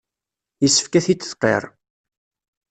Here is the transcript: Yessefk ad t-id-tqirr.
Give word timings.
Yessefk 0.61 0.93
ad 0.99 1.03
t-id-tqirr. 1.05 1.63